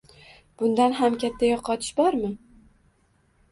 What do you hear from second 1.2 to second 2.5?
katta yo‘qotish bormi?